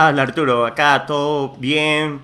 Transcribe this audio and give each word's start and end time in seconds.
Hola 0.00 0.22
Arturo, 0.22 0.64
acá 0.64 1.06
todo 1.06 1.56
bien, 1.58 2.20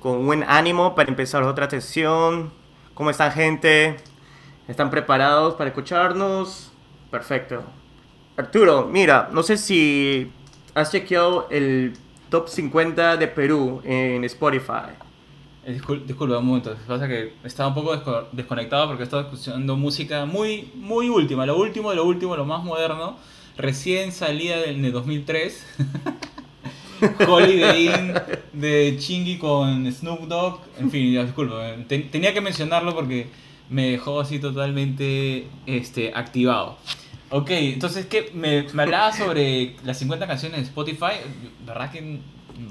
con 0.00 0.24
buen 0.24 0.42
ánimo 0.44 0.94
para 0.94 1.10
empezar 1.10 1.42
otra 1.42 1.68
sesión. 1.68 2.50
¿Cómo 2.94 3.10
están 3.10 3.32
gente? 3.32 3.98
¿Están 4.66 4.88
preparados 4.88 5.56
para 5.56 5.68
escucharnos? 5.68 6.72
Perfecto. 7.10 7.62
Arturo, 8.38 8.88
mira, 8.90 9.28
no 9.30 9.42
sé 9.42 9.58
si 9.58 10.32
has 10.74 10.90
chequeado 10.90 11.48
el 11.50 11.92
top 12.30 12.48
50 12.48 13.18
de 13.18 13.28
Perú 13.28 13.82
en 13.84 14.24
Spotify. 14.24 14.96
Eh, 15.66 15.78
discul- 15.78 16.02
disculpa 16.06 16.38
un 16.38 16.46
momento, 16.46 16.74
pasa 16.88 17.06
que 17.06 17.34
estaba 17.44 17.68
un 17.68 17.74
poco 17.74 17.94
desco- 17.94 18.26
desconectado 18.32 18.86
porque 18.88 19.02
estaba 19.02 19.24
escuchando 19.24 19.76
música 19.76 20.24
muy, 20.24 20.72
muy 20.74 21.10
última, 21.10 21.44
lo 21.44 21.58
último 21.58 21.90
de 21.90 21.96
lo 21.96 22.06
último, 22.06 22.34
lo 22.38 22.46
más 22.46 22.64
moderno, 22.64 23.18
recién 23.58 24.12
salida 24.12 24.56
del 24.56 24.80
de 24.80 24.90
2003. 24.92 25.66
Holiday 27.28 27.86
Inn 27.88 28.14
de 28.52 28.96
Chingy 28.98 29.38
con 29.38 29.90
Snoop 29.92 30.22
Dogg, 30.28 30.60
en 30.78 30.90
fin, 30.90 31.12
ya, 31.12 31.24
disculpa, 31.24 31.62
ten- 31.88 32.10
tenía 32.10 32.32
que 32.32 32.40
mencionarlo 32.40 32.94
porque 32.94 33.28
me 33.68 33.90
dejó 33.90 34.20
así 34.20 34.38
totalmente 34.38 35.46
este, 35.66 36.12
activado. 36.14 36.78
Ok, 37.30 37.50
entonces, 37.50 38.06
¿qué? 38.06 38.30
Me, 38.34 38.62
me 38.72 38.84
hablaba 38.84 39.12
sobre 39.12 39.74
las 39.84 39.98
50 39.98 40.26
canciones 40.28 40.58
de 40.60 40.64
Spotify. 40.66 41.14
¿Verdad 41.66 41.90
que 41.90 42.20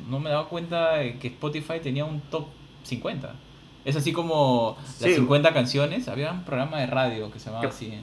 no 0.10 0.20
me 0.20 0.30
daba 0.30 0.48
cuenta 0.48 0.94
de 0.96 1.18
que 1.20 1.28
Spotify 1.28 1.80
tenía 1.84 2.06
un 2.06 2.22
top 2.22 2.48
50? 2.84 3.36
Es 3.84 3.96
así 3.98 4.14
como 4.14 4.78
las 5.02 5.10
Sí. 5.12 5.16
50 5.16 5.54
canciones. 5.54 6.08
Había 6.08 6.32
un 6.32 6.44
programa 6.46 6.80
de 6.80 6.88
radio 6.88 7.30
que 7.32 7.40
se 7.40 7.48
llamaba 7.50 7.68
así. 7.68 7.88
¿eh? 7.88 8.02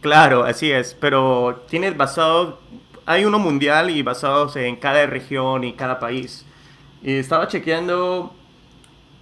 Claro, 0.00 0.44
así 0.44 0.70
es, 0.70 0.96
pero 1.00 1.62
tienes 1.68 1.96
basado, 1.96 2.58
hay 3.06 3.24
uno 3.24 3.38
mundial 3.38 3.90
y 3.90 4.02
basados 4.02 4.56
en 4.56 4.76
cada 4.76 5.06
región 5.06 5.64
y 5.64 5.72
cada 5.74 5.98
país. 5.98 6.44
Y 7.02 7.12
estaba 7.14 7.48
chequeando 7.48 8.34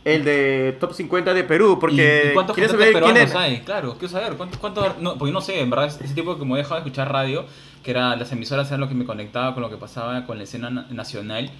el 0.05 0.25
de 0.25 0.77
top 0.81 0.93
50 0.95 1.33
de 1.35 1.45
Perú, 1.45 1.79
porque 1.81 2.23
¿Y, 2.27 2.31
y 2.31 2.35
cuántos 2.35 2.55
¿quieres 2.55 2.73
saber 2.73 2.93
quién 3.03 3.17
es? 3.17 3.35
hay? 3.35 3.61
Claro, 3.61 3.95
quiero 3.99 4.09
saber. 4.13 4.35
¿cuánto, 4.37 4.59
cuánto- 4.59 4.97
no, 5.01 5.17
porque 5.17 5.33
no 5.33 5.41
sé, 5.41 5.61
en 5.61 5.71
verdad, 5.71 5.87
ese 5.87 6.15
tipo 6.15 6.39
que 6.39 6.45
me 6.45 6.55
he 6.55 6.57
dejado 6.59 6.77
de 6.77 6.81
escuchar 6.81 7.13
radio, 7.13 7.45
que 7.85 7.91
era 7.93 8.15
las 8.17 8.31
emisoras 8.33 8.69
eran 8.69 8.81
lo 8.81 8.89
que 8.89 8.95
me 8.95 9.05
conectaba 9.05 9.55
con 9.55 9.63
lo 9.63 9.71
que 9.71 9.77
pasaba 9.77 10.25
con 10.27 10.39
la 10.39 10.45
escena 10.45 10.71
na- 10.71 10.87
nacional. 10.91 11.51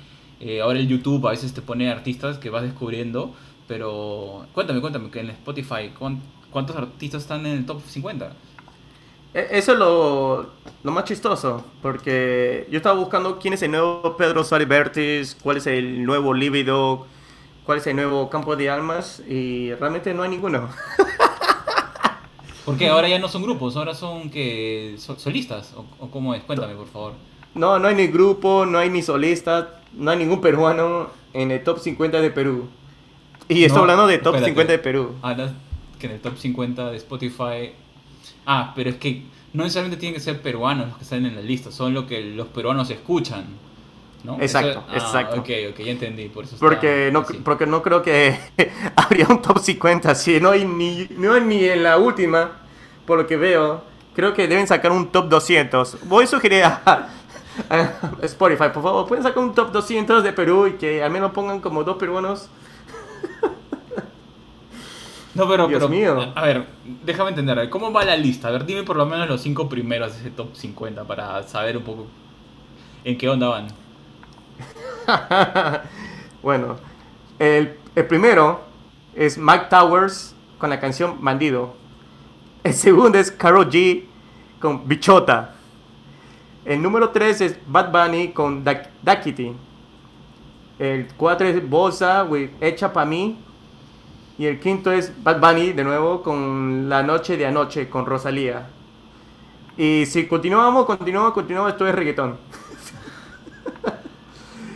Eh, 0.41 0.61
ahora 0.61 0.81
el 0.81 0.89
YouTube 0.89 1.27
a 1.29 1.31
veces 1.31 1.55
te 1.55 1.63
pone 1.63 1.89
artistas 1.91 2.39
que 2.39 2.51
vas 2.51 2.63
descubriendo, 2.63 3.33
pero 3.69 4.47
cuéntame, 4.53 4.81
cuéntame, 4.81 5.11
que 5.11 5.21
en 5.21 5.31
Spotify, 5.31 5.93
¿cuán- 5.97 6.21
¿cuántos 6.51 6.75
artistas 6.77 7.23
están 7.23 7.47
en 7.47 7.59
el 7.59 7.67
top 7.67 7.81
50? 7.87 8.33
E- 9.35 9.49
Eso 9.53 9.73
es 9.73 9.79
lo, 9.79 10.47
lo 10.83 10.91
más 10.93 11.05
chistoso, 11.05 11.65
porque 11.81 12.67
yo 12.71 12.77
estaba 12.79 12.99
buscando 12.99 13.39
quién 13.39 13.55
es 13.55 13.63
el 13.63 13.71
nuevo 13.71 14.17
Pedro 14.17 14.45
Suárez 14.45 14.69
Vértiz, 14.69 15.37
cuál 15.43 15.57
es 15.59 15.67
el 15.67 16.05
nuevo 16.05 16.35
Líbido, 16.35 17.07
cuál 17.65 17.79
es 17.79 17.87
el 17.87 17.97
nuevo 17.97 18.29
Campo 18.31 18.57
de 18.57 18.69
Almas, 18.71 19.23
y 19.29 19.73
realmente 19.75 20.13
no 20.15 20.23
hay 20.23 20.31
ninguno. 20.31 20.69
Porque 22.65 22.89
ahora 22.89 23.09
ya 23.09 23.19
no 23.19 23.27
son 23.29 23.43
grupos, 23.43 23.77
ahora 23.77 23.93
son 23.95 24.31
que 24.31 24.95
so- 24.99 25.19
solistas, 25.19 25.73
o, 25.77 25.85
o 25.99 26.11
cómo 26.11 26.33
es, 26.35 26.45
cuéntame 26.45 26.75
por 26.75 26.87
favor. 26.87 27.13
No, 27.55 27.79
no 27.79 27.89
hay 27.89 27.95
ni 27.97 28.07
grupo, 28.07 28.65
no 28.67 28.79
hay 28.79 28.89
ni 28.89 29.03
solista, 29.03 29.81
no 29.95 30.11
hay 30.13 30.19
ningún 30.19 30.41
peruano 30.41 31.11
en 31.33 31.51
el 31.51 31.65
top 31.65 31.81
50 31.81 32.21
de 32.21 32.31
Perú. 32.31 32.69
Y 33.49 33.65
estoy 33.65 33.77
No, 33.79 33.83
hablando 33.83 34.07
de 34.07 34.19
top 34.19 34.37
espérate. 34.37 34.51
50 34.53 34.73
de 34.73 34.79
Perú. 34.79 35.15
Hablas 35.23 35.53
que 35.99 36.07
en 36.07 36.13
el 36.13 36.21
top 36.21 36.37
50 36.39 36.91
de 36.91 36.97
Spotify. 36.99 37.73
Ah, 38.47 38.73
pero 38.75 38.91
es 38.91 38.97
que 38.97 39.23
no 39.53 39.65
necesariamente 39.65 39.99
tienen 39.99 40.15
que 40.15 40.21
ser 40.21 40.41
peruanos 40.41 40.89
los 40.89 40.99
que 40.99 41.05
salen 41.05 41.27
en 41.27 41.35
la 41.37 41.43
lista, 41.43 41.71
son 41.71 41.95
lo 41.95 42.07
que 42.07 42.21
los 42.23 42.49
peruanos 42.49 42.91
escuchan. 42.91 43.45
¿no? 44.25 44.41
Exacto, 44.41 44.85
ah, 44.89 44.95
exacto. 44.95 45.41
Ok, 45.41 45.49
ok, 45.71 45.79
ya 45.81 45.93
entendí. 45.93 46.29
Por 46.29 46.45
eso 46.45 46.57
Porque 46.59 47.11
no, 47.13 47.21
así. 47.21 47.39
porque 47.45 47.67
no 47.67 47.83
creo 47.83 48.03
que 48.03 48.39
habría 48.97 49.27
un 49.29 49.43
top 49.43 49.59
50 49.59 50.15
si 50.15 50.41
no 50.41 50.51
hay 50.51 50.65
ni, 50.65 51.09
no 51.17 51.35
hay 51.35 51.41
ni 51.43 51.65
en 51.65 51.83
la 51.83 51.99
última, 51.99 52.53
por 53.07 53.19
lo 53.19 53.27
que 53.27 53.37
veo. 53.37 53.83
Creo 54.15 54.35
que 54.35 54.47
deben 54.47 54.67
sacar 54.67 54.93
un 54.93 55.09
top 55.11 55.29
200. 55.29 55.99
Voy 56.05 56.25
a 56.25 56.27
sugerir 56.27 56.65
a, 56.65 56.81
a 57.71 57.89
Spotify, 58.23 58.67
por 58.73 58.83
favor, 58.83 59.07
pueden 59.09 59.25
sacar 59.25 59.43
un 59.43 59.55
top 59.55 59.73
200 59.73 60.23
de 60.23 60.33
Perú 60.33 60.67
y 60.69 60.73
que 60.75 61.03
al 61.03 61.11
menos 61.11 61.33
pongan 61.33 61.61
como 61.61 61.83
dos 61.83 61.97
peruanos. 61.97 62.49
No, 65.35 65.49
pero, 65.49 65.67
Dios 65.67 65.79
pero 65.81 65.89
mío. 65.89 66.33
a 66.35 66.43
ver, 66.43 66.67
déjame 67.05 67.31
entender, 67.31 67.59
a 67.59 67.63
ver, 67.63 67.71
¿cómo 67.71 67.93
va 67.93 68.05
la 68.05 68.17
lista? 68.17 68.49
A 68.49 68.51
ver, 68.51 68.67
dime 68.67 68.83
por 68.83 68.97
lo 68.97 69.07
menos 69.07 69.29
los 69.29 69.41
cinco 69.41 69.69
primeros 69.69 70.13
de 70.13 70.21
ese 70.21 70.31
top 70.31 70.55
50 70.55 71.05
para 71.05 71.43
saber 71.45 71.77
un 71.77 71.85
poco 71.85 72.07
en 73.05 73.17
qué 73.17 73.29
onda 73.29 73.49
van. 73.49 73.69
bueno, 76.43 76.77
el, 77.39 77.79
el 77.95 78.07
primero 78.07 78.61
es 79.15 79.39
Mike 79.39 79.67
Towers 79.71 80.35
con 80.59 80.71
la 80.71 80.79
canción 80.79 81.17
Bandido. 81.23 81.75
El 82.63 82.75
segundo 82.75 83.19
es 83.19 83.31
Karol 83.33 83.71
G 83.71 84.05
con 84.61 84.87
Bichota. 84.87 85.55
El 86.65 86.81
número 86.81 87.11
3 87.11 87.41
es 87.41 87.59
Bad 87.67 87.91
Bunny 87.91 88.29
con 88.29 88.63
Dakity. 88.63 89.53
El 90.79 91.09
4 91.17 91.49
es 91.49 91.69
Bosa 91.69 92.23
with 92.23 92.51
Hecha 92.61 92.93
Pa' 92.93 93.05
Mí. 93.05 93.37
Y 94.43 94.47
el 94.47 94.59
quinto 94.59 94.91
es 94.91 95.13
Bad 95.23 95.39
Bunny 95.39 95.73
de 95.73 95.85
nuevo 95.85 96.21
con 96.21 96.89
La 96.89 97.05
Noche 97.05 97.37
de 97.37 97.47
Anoche 97.47 97.89
con 97.89 98.07
Rosalía. 98.07 98.67
Y 99.79 100.05
si 100.07 100.27
continuamos, 100.27 100.85
continuamos, 100.85 101.33
continuamos, 101.33 101.71
esto 101.71 101.87
es 101.87 101.95
reggaetón. 101.95 102.39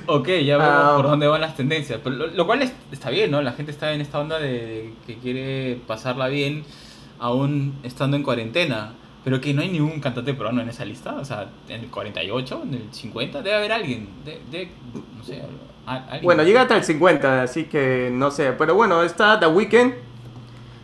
Ok, 0.08 0.28
ya 0.44 0.56
vemos 0.56 0.72
Ah. 0.72 0.92
por 0.98 1.06
dónde 1.08 1.26
van 1.26 1.40
las 1.40 1.56
tendencias. 1.56 1.98
Pero 2.04 2.14
lo, 2.14 2.26
lo 2.28 2.46
cual 2.46 2.62
es- 2.62 2.72
está 2.92 3.10
bien, 3.10 3.28
¿no? 3.28 3.42
La 3.42 3.50
gente 3.54 3.72
está 3.72 3.92
en 3.92 4.00
esta 4.00 4.20
onda 4.20 4.38
de, 4.38 4.52
de 4.52 4.94
que 5.04 5.16
quiere 5.16 5.80
pasarla 5.84 6.28
bien 6.28 6.62
aún 7.18 7.74
estando 7.82 8.16
en 8.16 8.22
cuarentena. 8.22 8.92
Pero 9.26 9.40
que 9.40 9.52
no 9.52 9.60
hay 9.60 9.68
ningún 9.70 9.98
cantante 9.98 10.32
peruano 10.34 10.60
en 10.60 10.68
esa 10.68 10.84
lista. 10.84 11.16
O 11.16 11.24
sea, 11.24 11.48
en 11.68 11.80
el 11.80 11.90
48, 11.90 12.60
en 12.62 12.74
el 12.74 12.84
50, 12.92 13.42
debe 13.42 13.56
haber 13.56 13.72
alguien. 13.72 14.08
De, 14.24 14.40
de- 14.52 14.70
no 15.18 15.24
sé, 15.24 15.42
alguien. 15.84 16.22
Bueno, 16.22 16.44
llega 16.44 16.62
hasta 16.62 16.76
el 16.76 16.84
50, 16.84 17.42
así 17.42 17.64
que 17.64 18.08
no 18.12 18.30
sé. 18.30 18.52
Pero 18.52 18.76
bueno, 18.76 19.02
está 19.02 19.40
The 19.40 19.48
Weeknd, 19.48 19.94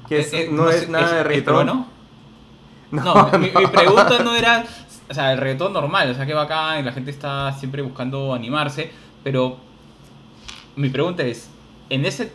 que 0.08 0.18
es- 0.18 0.32
Eh, 0.32 0.46
eh, 0.46 0.48
no, 0.50 0.68
es 0.68 0.80
sé, 0.80 0.88
nada 0.88 1.12
de 1.12 1.20
¿es 1.20 1.26
reggaetón. 1.28 1.54
peruano? 1.54 1.86
No, 2.90 3.30
mi, 3.38 3.46
mi 3.46 3.66
pregunta 3.68 4.18
no 4.24 4.34
era, 4.34 4.64
o 5.08 5.14
sea, 5.14 5.32
el 5.32 5.38
reggaetón 5.38 5.72
normal, 5.72 6.10
o 6.10 6.14
sea, 6.14 6.26
que 6.26 6.34
va 6.34 6.42
acá 6.42 6.80
y 6.80 6.82
la 6.82 6.92
gente 6.92 7.10
está 7.12 7.52
siempre 7.52 7.80
buscando 7.80 8.34
animarse, 8.34 8.90
pero 9.22 9.56
mi 10.76 10.88
pregunta 10.90 11.22
es, 11.22 11.48
en 11.90 12.04
ese 12.04 12.32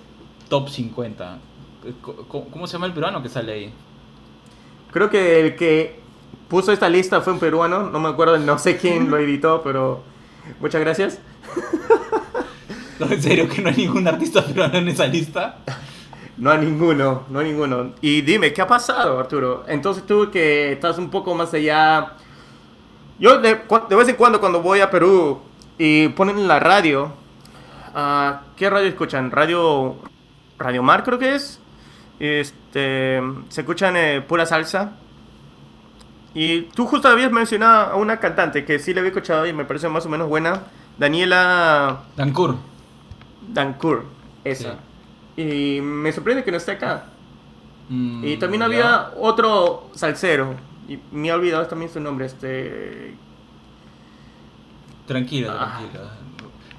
top 0.49 0.69
50, 0.69 1.37
co- 2.01 2.15
co- 2.27 2.45
¿cómo 2.45 2.65
se 2.65 2.73
llama 2.73 2.85
el 2.87 2.93
peruano 2.93 3.21
que 3.21 3.29
sale 3.29 3.51
ahí? 3.53 3.73
Creo 4.91 5.09
que 5.09 5.41
el 5.41 5.55
que 5.55 5.99
puso 6.47 6.71
esta 6.71 6.89
lista 6.89 7.21
fue 7.21 7.33
un 7.33 7.39
peruano, 7.39 7.89
no 7.89 7.99
me 7.99 8.09
acuerdo, 8.09 8.37
no 8.37 8.57
sé 8.57 8.77
quién 8.77 9.09
lo 9.09 9.17
editó, 9.19 9.61
pero 9.63 10.03
muchas 10.59 10.81
gracias. 10.81 11.19
No, 12.99 13.05
en 13.11 13.21
serio, 13.21 13.47
que 13.47 13.61
no 13.61 13.69
hay 13.69 13.75
ningún 13.75 14.07
artista 14.07 14.43
peruano 14.43 14.77
en 14.77 14.87
esa 14.87 15.05
lista. 15.05 15.57
No 16.37 16.51
hay 16.51 16.59
ninguno, 16.59 17.23
no 17.29 17.39
hay 17.39 17.49
ninguno. 17.51 17.91
Y 18.01 18.21
dime, 18.21 18.53
¿qué 18.53 18.61
ha 18.61 18.67
pasado, 18.67 19.19
Arturo? 19.19 19.65
Entonces 19.67 20.05
tú 20.05 20.29
que 20.31 20.71
estás 20.71 20.97
un 20.97 21.09
poco 21.09 21.33
más 21.35 21.53
allá... 21.53 22.13
Yo 23.19 23.39
de, 23.39 23.59
de 23.89 23.95
vez 23.95 24.07
en 24.09 24.15
cuando 24.15 24.39
cuando 24.39 24.61
voy 24.61 24.79
a 24.79 24.91
Perú 24.91 25.41
y 25.79 26.07
ponen 26.09 26.47
la 26.47 26.59
radio, 26.59 27.11
ah, 27.95 28.41
¿qué 28.55 28.69
radio 28.69 28.87
escuchan? 28.87 29.31
Radio, 29.31 29.95
radio 30.59 30.83
Mar 30.83 31.03
creo 31.03 31.17
que 31.17 31.33
es. 31.33 31.59
Este, 32.19 33.21
se 33.49 33.61
escuchan 33.61 33.95
eh, 33.95 34.21
pura 34.21 34.45
salsa. 34.45 34.93
Y 36.33 36.63
tú 36.73 36.85
justo 36.85 37.07
habías 37.07 37.31
mencionado 37.31 37.93
a 37.93 37.95
una 37.95 38.19
cantante 38.19 38.63
que 38.65 38.79
sí 38.79 38.93
le 38.93 38.99
había 38.99 39.09
escuchado 39.09 39.47
y 39.47 39.53
me 39.53 39.65
parece 39.65 39.89
más 39.89 40.05
o 40.05 40.09
menos 40.09 40.27
buena, 40.29 40.63
Daniela 40.97 42.03
Dancourt. 42.15 42.57
Dancourt, 43.49 44.05
esa. 44.43 44.75
Y 45.35 45.79
me 45.81 46.11
sorprende 46.11 46.43
que 46.43 46.51
no 46.51 46.57
esté 46.57 46.73
acá. 46.73 47.05
Mm, 47.89 48.23
Y 48.25 48.37
también 48.37 48.59
ya. 48.61 48.65
había 48.65 49.11
otro 49.17 49.89
salsero, 49.95 50.55
y 50.87 50.99
me 51.11 51.29
he 51.29 51.31
olvidado 51.31 51.65
también 51.67 51.89
su 51.91 51.99
nombre, 51.99 52.25
este... 52.27 53.15
Tranquilo, 55.07 55.51
Ah. 55.57 55.79
tranquilo. 55.79 56.09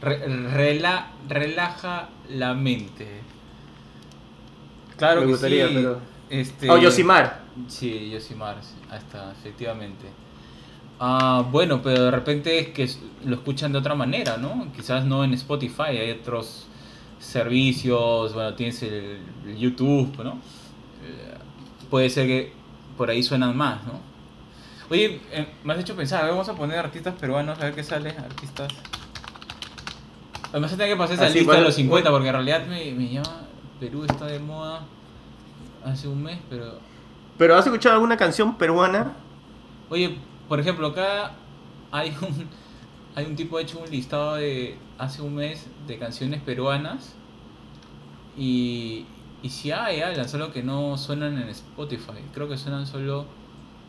Re- 0.00 0.29
rela- 0.52 1.06
relaja 1.29 2.08
la 2.29 2.55
mente. 2.55 3.20
Claro 4.99 5.21
Me 5.21 5.27
que 5.27 5.33
gustaría, 5.33 5.69
sí. 5.69 5.75
pero- 5.75 6.00
Este... 6.29 6.71
Oh, 6.71 6.77
Yosimar. 6.77 7.41
Sí, 7.69 8.11
Yosimar, 8.11 8.56
sí, 8.62 8.75
ahí 8.91 8.99
está, 8.99 9.33
efectivamente. 9.33 10.06
Ah, 11.00 11.45
bueno, 11.50 11.81
pero 11.83 12.05
de 12.05 12.11
repente 12.11 12.59
es 12.59 12.69
que 12.69 12.89
lo 13.25 13.37
escuchan 13.37 13.73
de 13.73 13.79
otra 13.79 13.95
manera, 13.95 14.37
¿no? 14.37 14.67
Quizás 14.77 15.05
no 15.05 15.23
en 15.25 15.33
Spotify, 15.35 15.83
hay 15.99 16.11
otros 16.11 16.67
servicios, 17.21 18.35
bueno, 18.35 18.55
tienes 18.55 18.83
el, 18.83 19.19
el 19.47 19.56
YouTube, 19.56 20.12
¿no? 20.23 20.33
Eh, 21.05 21.35
puede 21.91 22.11
ser 22.11 22.27
que 22.27 22.53
por 22.97 23.11
ahí 23.11 23.23
suenan 23.23 23.56
más, 23.56 23.85
¿no? 23.87 24.01
Oye, 24.91 25.21
eh, 25.33 25.47
me 25.65 25.75
has 25.75 25.81
hecho 25.81 25.94
pensar, 25.94 26.21
a 26.21 26.25
ver, 26.25 26.33
vamos 26.33 26.49
a 26.49 26.55
poner 26.55 26.79
artistas 26.79 27.15
peruanos, 27.15 27.59
a 27.61 27.65
ver 27.67 27.75
qué 27.75 27.85
sale, 27.85 28.11
artistas. 28.11 28.73
Además, 30.51 30.71
tengo 30.77 30.85
que 30.91 30.97
pasar 30.97 31.15
esa 31.17 31.27
Ah, 31.27 31.29
lista 31.29 31.53
de 31.55 31.61
los 31.61 31.75
50, 31.75 32.11
bueno. 32.11 32.17
porque 32.17 32.29
en 32.29 32.35
realidad 32.35 32.67
me, 32.67 32.93
me 32.93 33.09
llama. 33.12 33.43
Perú 33.81 34.05
está 34.05 34.27
de 34.27 34.39
moda 34.39 34.83
hace 35.85 36.09
un 36.09 36.23
mes, 36.23 36.39
pero. 36.51 36.79
¿Pero 37.37 37.57
has 37.57 37.65
escuchado 37.67 37.95
alguna 37.95 38.17
canción 38.17 38.57
peruana? 38.57 39.13
Oye, 39.91 40.19
por 40.49 40.59
ejemplo, 40.61 40.89
acá 40.89 41.33
hay 41.93 42.11
un, 42.21 42.47
hay 43.15 43.27
un 43.27 43.37
tipo 43.37 43.59
hecho 43.59 43.79
un 43.79 43.91
listado 43.91 44.35
de 44.37 44.77
hace 44.99 45.23
un 45.23 45.37
mes 45.37 45.67
de 45.87 45.99
canciones 45.99 46.43
peruanas 46.43 47.15
y, 48.37 49.07
y 49.43 49.49
sí 49.51 49.71
hay, 49.71 50.01
Alan, 50.01 50.29
solo 50.29 50.53
que 50.53 50.63
no 50.63 50.97
suenan 50.99 51.39
en 51.39 51.49
Spotify. 51.49 52.25
Creo 52.35 52.49
que 52.49 52.57
suenan 52.59 52.87
solo... 52.87 53.27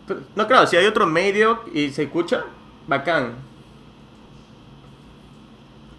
Pero- 0.08 0.22
no, 0.36 0.48
claro, 0.48 0.68
si 0.68 0.76
hay 0.78 0.86
otro 0.86 1.08
medio 1.08 1.62
y 1.74 1.90
se 1.90 2.04
escucha, 2.04 2.46
bacán. 2.88 3.34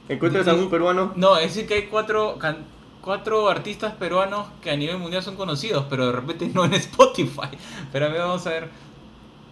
¿Encuentras 0.09 0.49
algún 0.49 0.71
peruano? 0.71 1.13
No, 1.17 1.37
es 1.37 1.55
decir 1.55 1.69
que 1.69 1.75
hay 1.75 1.83
cuatro, 1.87 2.37
can- 2.39 2.65
cuatro 3.01 3.49
artistas 3.49 3.95
peruanos 3.95 4.49
que 4.63 4.71
a 4.71 4.77
nivel 4.77 4.99
mundial 4.99 5.23
son 5.23 5.37
conocidos, 5.37 5.87
pero 5.91 6.07
de 6.07 6.13
repente 6.13 6.49
no 6.55 6.65
en 6.65 6.75
Spotify. 6.87 7.51
Pero 7.93 8.07
a 8.07 8.09
ver, 8.11 8.21
vamos 8.21 8.47
a 8.47 8.51
ver. 8.51 8.71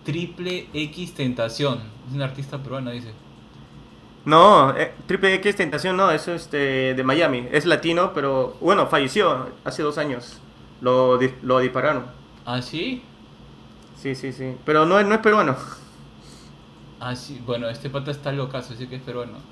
Triple 0.05 0.71
X 0.75 1.15
Tentación. 1.15 1.81
Es 2.09 2.15
un 2.15 2.23
artista 2.23 2.63
peruano, 2.63 2.91
dice. 2.93 3.15
No, 4.25 4.77
eh, 4.77 4.95
Triple 5.07 5.35
X 5.35 5.57
Tentación 5.57 5.97
no, 5.97 6.11
eso 6.11 6.35
es 6.35 6.43
este, 6.43 6.95
de 6.95 7.05
Miami. 7.05 7.49
Es 7.51 7.65
latino, 7.67 8.13
pero 8.15 8.57
bueno, 8.61 8.87
falleció 8.89 9.57
hace 9.65 9.83
dos 9.83 9.97
años. 9.99 10.43
Lo, 10.81 11.19
lo 11.43 11.59
dispararon. 11.61 12.13
¿Ah, 12.45 12.63
sí? 12.63 13.15
Sí, 13.95 14.15
sí, 14.15 14.33
sí. 14.33 14.57
Pero 14.65 14.87
no, 14.87 14.99
es- 15.01 15.07
no 15.07 15.15
es 15.15 15.21
peruano. 15.21 15.57
Ah, 17.01 17.15
sí. 17.17 17.41
Bueno, 17.41 17.69
este 17.69 17.91
pata 17.91 18.11
está 18.11 18.33
locazo, 18.33 18.73
dice 18.73 18.89
que 18.89 18.97
es 18.97 19.03
peruano. 19.03 19.45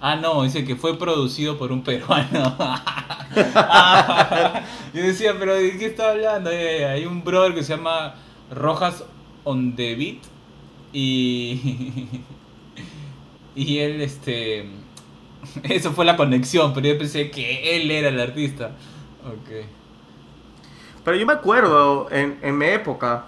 Ah, 0.00 0.16
no, 0.16 0.42
dice 0.42 0.64
que 0.64 0.76
fue 0.76 0.98
producido 0.98 1.58
por 1.58 1.72
un 1.72 1.82
peruano. 1.82 2.56
Ah, 2.58 4.62
yo 4.94 5.02
decía, 5.02 5.34
pero 5.38 5.54
¿de 5.54 5.76
qué 5.78 5.86
está 5.86 6.10
hablando? 6.10 6.50
Eh, 6.50 6.84
hay 6.84 7.06
un 7.06 7.24
brother 7.24 7.54
que 7.54 7.62
se 7.62 7.76
llama 7.76 8.14
Rojas 8.50 9.04
on 9.44 9.76
the 9.76 9.94
Beat 9.94 10.18
y 10.92 12.08
y 13.54 13.78
él 13.78 14.00
este 14.00 14.68
eso 15.64 15.92
fue 15.92 16.04
la 16.04 16.16
conexión, 16.16 16.72
pero 16.74 16.88
yo 16.88 16.98
pensé 16.98 17.30
que 17.30 17.76
él 17.76 17.90
era 17.90 18.08
el 18.08 18.20
artista. 18.20 18.72
Ok. 19.24 19.66
Pero 21.04 21.16
yo 21.16 21.26
me 21.26 21.32
acuerdo 21.32 22.08
en, 22.10 22.38
en 22.42 22.58
mi 22.58 22.66
época 22.66 23.26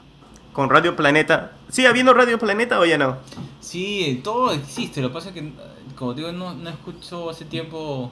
con 0.53 0.71
Radio 0.71 0.97
Planeta. 0.97 1.53
¿Sigue 1.69 1.89
habiendo 1.89 2.15
Radio 2.15 2.39
Planeta 2.39 2.81
o 2.81 2.85
ya 2.85 2.99
no? 2.99 3.19
Sí, 3.61 4.21
todo 4.25 4.53
existe, 4.53 5.01
lo 5.01 5.09
que 5.09 5.15
pasa 5.15 5.29
es 5.29 5.35
que 5.35 5.53
como 5.99 6.15
digo 6.15 6.31
no, 6.33 6.55
no 6.55 6.71
escucho 6.71 7.29
hace 7.31 7.45
tiempo 7.45 8.11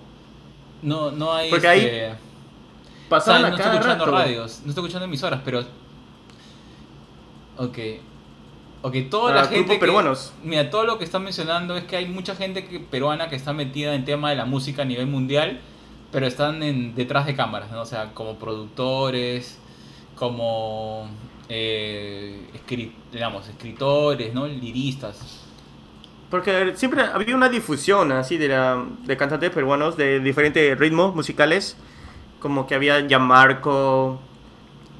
no 0.83 1.11
no 1.13 1.33
hay 1.35 1.51
Porque 1.51 1.69
ahí 1.69 1.81
este, 1.81 2.07
o 2.07 2.09
sea, 2.11 2.19
Pasaban 3.09 3.43
no 3.43 3.49
estoy 3.49 3.67
escuchando 3.67 4.05
rato. 4.07 4.11
radios, 4.17 4.61
no 4.65 4.71
estoy 4.71 4.85
escuchando 4.85 5.05
emisoras, 5.05 5.41
pero 5.45 5.65
Ok. 7.59 7.79
Ok, 8.83 8.95
toda 9.11 9.33
Ah, 9.33 9.35
la 9.35 9.41
grupos 9.43 9.57
gente 9.57 9.73
que, 9.75 9.79
peruanos. 9.81 10.33
Mira, 10.45 10.71
todo 10.71 10.85
lo 10.85 10.99
que 10.99 11.05
están 11.05 11.25
mencionando 11.25 11.77
es 11.77 11.85
que 11.85 11.97
hay 11.97 12.07
mucha 12.07 12.37
gente 12.37 12.67
que, 12.67 12.79
peruana 12.79 13.29
que 13.29 13.37
está 13.37 13.53
metida 13.53 13.95
en 13.95 14.05
tema 14.05 14.31
de 14.31 14.37
la 14.37 14.45
música 14.45 14.83
a 14.83 14.85
nivel 14.85 15.07
mundial, 15.07 15.61
pero 16.13 16.27
están 16.27 16.63
en, 16.63 16.95
detrás 16.95 17.27
de 17.27 17.35
cámaras, 17.35 17.71
¿no? 17.71 17.81
O 17.83 17.87
sea, 17.87 18.13
como 18.15 18.37
productores, 18.37 19.59
como 20.15 21.09
eh, 21.49 22.43
digamos, 23.13 23.49
escritores, 23.49 24.35
¿no? 24.35 24.47
Liristas. 24.47 25.46
Porque 26.31 26.73
siempre 26.77 27.03
había 27.03 27.37
una 27.37 27.49
difusión 27.49 28.11
así 28.11 28.37
de, 28.37 28.49
la, 28.49 28.85
de 29.05 29.17
cantantes 29.17 29.51
peruanos 29.51 29.97
de 29.97 30.19
diferentes 30.21 30.77
ritmos 30.79 31.15
musicales. 31.15 31.77
Como 32.41 32.67
que 32.67 32.75
había 32.75 33.07
Gianmarco, 33.07 34.21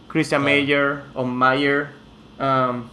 Christian 0.09 0.43
Claro. 0.43 0.57
Mayer 0.57 1.03
o 1.15 1.25
Mayer, 1.25 1.89
um, 2.39 2.85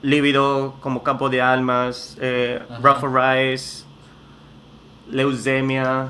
Lívido 0.00 0.76
como 0.80 1.02
Campo 1.02 1.28
de 1.28 1.42
Almas, 1.42 2.16
eh. 2.20 2.62
Rafa 2.82 3.06
Rice, 3.06 3.84
Leucemia. 5.10 6.08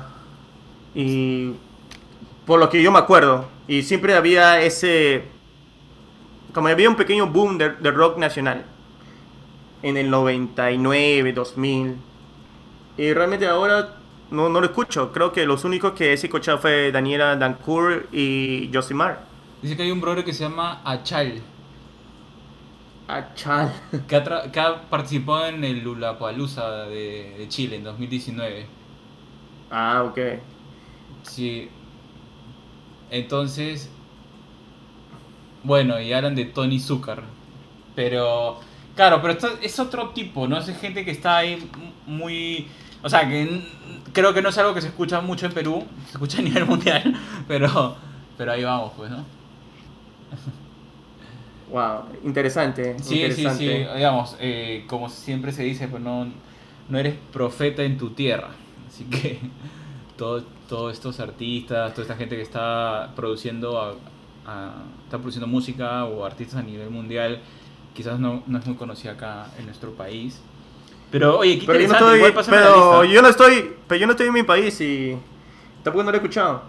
Y 0.95 1.53
por 2.45 2.59
lo 2.59 2.69
que 2.69 2.81
yo 2.81 2.91
me 2.91 2.99
acuerdo. 2.99 3.47
Y 3.67 3.83
siempre 3.83 4.15
había 4.15 4.61
ese. 4.61 5.25
Como 6.53 6.67
había 6.69 6.89
un 6.89 6.95
pequeño 6.95 7.27
boom 7.27 7.57
de, 7.57 7.71
de 7.71 7.91
rock 7.91 8.17
nacional 8.17 8.63
en 9.81 9.97
el 9.97 10.09
99, 10.09 11.33
2000. 11.33 11.95
Y 12.97 13.13
realmente 13.13 13.47
ahora 13.47 13.95
no, 14.31 14.49
no 14.49 14.59
lo 14.59 14.65
escucho. 14.67 15.11
Creo 15.11 15.31
que 15.31 15.45
los 15.45 15.63
únicos 15.63 15.93
que 15.93 16.11
he 16.11 16.13
escuchado 16.13 16.57
fue 16.59 16.91
Daniela 16.91 17.35
Dancourt 17.35 18.07
y 18.13 18.69
Josimar. 18.73 19.27
Dice 19.61 19.75
que 19.75 19.83
hay 19.83 19.91
un 19.91 20.01
brother 20.01 20.23
que 20.25 20.33
se 20.33 20.43
llama 20.43 20.81
Achal, 20.83 21.41
Ah, 23.07 23.33
chal. 23.33 23.73
que 24.07 24.15
ha, 24.15 24.51
que 24.51 24.59
ha 24.59 24.89
participado 24.89 25.47
en 25.47 25.63
el 25.63 25.83
Lollapalooza 25.83 26.85
de, 26.85 27.35
de 27.39 27.47
Chile 27.49 27.77
en 27.77 27.83
2019. 27.83 28.67
Ah, 29.71 30.03
ok. 30.03 30.19
Sí. 31.23 31.69
Entonces. 33.09 33.89
Bueno, 35.63 35.99
y 35.99 36.13
hablan 36.13 36.35
de 36.35 36.45
Tony 36.45 36.79
Zucker. 36.79 37.23
Pero. 37.95 38.59
Claro, 38.99 39.21
pero 39.21 39.31
esto 39.31 39.47
es 39.61 39.79
otro 39.79 40.09
tipo, 40.09 40.45
¿no? 40.45 40.57
Es 40.57 40.77
gente 40.77 41.05
que 41.05 41.11
está 41.11 41.37
ahí 41.37 41.69
muy. 42.05 42.67
O 43.01 43.09
sea, 43.09 43.29
que 43.29 43.61
creo 44.11 44.33
que 44.33 44.41
no 44.41 44.49
es 44.49 44.57
algo 44.57 44.73
que 44.73 44.81
se 44.81 44.87
escucha 44.87 45.21
mucho 45.21 45.45
en 45.45 45.53
Perú, 45.53 45.85
se 46.07 46.11
escucha 46.11 46.39
a 46.39 46.41
nivel 46.41 46.65
mundial, 46.65 47.15
pero, 47.47 47.95
pero 48.37 48.51
ahí 48.51 48.65
vamos, 48.65 48.91
pues, 48.97 49.09
¿no? 49.09 49.19
Wow, 51.71 52.07
interesante. 52.25 52.97
Sí, 52.99 53.05
sí, 53.05 53.15
interesante. 53.21 53.87
sí, 53.87 53.93
digamos, 53.95 54.35
eh, 54.41 54.83
como 54.87 55.07
siempre 55.07 55.53
se 55.53 55.63
dice, 55.63 55.87
pues 55.87 56.03
no, 56.03 56.27
no 56.89 56.99
eres 56.99 57.15
profeta 57.31 57.83
en 57.83 57.97
tu 57.97 58.09
tierra. 58.09 58.49
Así 58.87 59.05
que 59.05 59.39
todo- 60.17 60.43
todos 60.67 60.91
estos 60.91 61.21
artistas, 61.21 61.93
toda 61.93 62.01
esta 62.03 62.17
gente 62.17 62.35
que 62.35 62.41
está 62.41 63.13
produciendo, 63.15 63.79
a- 63.79 63.95
a- 64.45 64.73
está 65.05 65.17
produciendo 65.19 65.47
música 65.47 66.03
o 66.03 66.25
artistas 66.25 66.57
a 66.59 66.63
nivel 66.63 66.89
mundial, 66.89 67.39
quizás 67.99 68.17
no, 68.17 68.43
no 68.47 68.59
es 68.59 68.65
muy 68.65 68.77
conocida 68.77 69.11
acá 69.11 69.47
en 69.57 69.65
nuestro 69.65 69.91
país. 69.91 70.39
Pero 71.11 71.39
oye, 71.39 71.59
qué 71.59 71.65
Pero 71.65 71.81
yo 71.81 71.87
no 71.89 71.93
estoy, 71.95 72.15
igual 72.17 72.33
pásame 72.33 72.57
la 72.57 72.63
pero 72.63 73.01
lista. 73.01 73.13
yo 73.13 73.21
no 73.21 73.27
estoy, 73.27 73.73
pero 73.89 73.99
yo 73.99 74.05
no 74.07 74.11
estoy 74.13 74.27
en 74.27 74.33
mi 74.33 74.43
país 74.43 74.79
y 74.79 75.17
tampoco 75.83 76.03
no 76.05 76.11
lo 76.11 76.15
he 76.15 76.21
escuchado. 76.21 76.61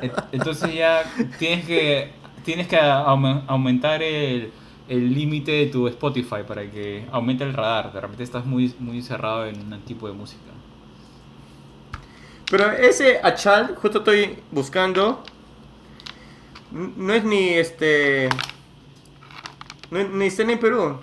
En- 0.00 0.12
Entonces 0.32 0.74
ya 0.74 1.02
tienes 1.38 1.66
que 1.66 2.12
tienes 2.46 2.66
que 2.66 2.78
aume- 2.80 3.42
aumentar 3.46 4.02
el 4.02 4.52
el 4.88 5.14
límite 5.14 5.50
de 5.52 5.66
tu 5.66 5.86
Spotify 5.88 6.42
para 6.48 6.70
que 6.70 7.06
aumente 7.12 7.44
el 7.44 7.52
radar. 7.52 7.92
De 7.92 8.00
repente 8.00 8.22
estás 8.22 8.46
muy 8.46 8.74
muy 8.78 9.02
cerrado 9.02 9.44
en 9.44 9.70
un 9.70 9.80
tipo 9.82 10.06
de 10.08 10.14
música. 10.14 10.40
Pero 12.50 12.70
ese 12.72 13.20
Achal, 13.22 13.74
justo 13.76 13.98
estoy 13.98 14.38
buscando. 14.50 15.22
No 16.74 17.14
es 17.14 17.22
ni 17.22 17.50
este. 17.50 18.28
No, 19.92 20.02
ni 20.02 20.26
está 20.26 20.42
ni 20.42 20.54
en 20.54 20.58
Perú. 20.58 20.98